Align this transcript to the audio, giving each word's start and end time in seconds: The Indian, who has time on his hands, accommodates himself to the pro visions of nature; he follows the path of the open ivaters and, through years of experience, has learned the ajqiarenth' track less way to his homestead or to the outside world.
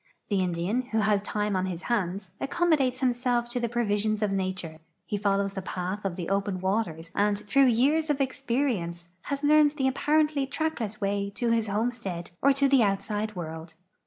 The 0.29 0.39
Indian, 0.39 0.81
who 0.81 1.01
has 1.01 1.21
time 1.21 1.55
on 1.55 1.67
his 1.67 1.83
hands, 1.83 2.31
accommodates 2.41 3.01
himself 3.01 3.47
to 3.49 3.59
the 3.59 3.69
pro 3.69 3.85
visions 3.85 4.23
of 4.23 4.31
nature; 4.31 4.79
he 5.05 5.15
follows 5.15 5.53
the 5.53 5.61
path 5.61 6.03
of 6.03 6.15
the 6.15 6.27
open 6.27 6.59
ivaters 6.59 7.11
and, 7.13 7.37
through 7.37 7.67
years 7.67 8.09
of 8.09 8.19
experience, 8.19 9.09
has 9.25 9.43
learned 9.43 9.75
the 9.77 9.87
ajqiarenth' 9.87 10.49
track 10.49 10.79
less 10.79 10.99
way 10.99 11.29
to 11.35 11.51
his 11.51 11.67
homestead 11.67 12.31
or 12.41 12.51
to 12.51 12.67
the 12.67 12.81
outside 12.81 13.35
world. 13.35 13.75